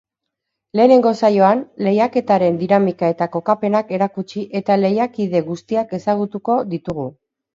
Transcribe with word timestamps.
Lehenengo 0.77 1.09
saioan, 1.25 1.59
lehiaketaren 1.87 2.55
dinamika 2.61 3.11
eta 3.15 3.27
kokapenak 3.35 3.93
erakutsi 3.97 4.45
eta 4.61 4.77
lehiakide 4.85 5.43
guztiak 5.51 5.93
ezagutuko 6.01 6.57
ditugu. 6.75 7.07